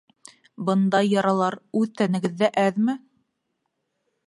Бындай 0.69 1.09
яралар 1.11 1.57
үҙ 1.81 1.93
тәнегеҙҙә 2.01 2.51
әҙме? 2.65 2.99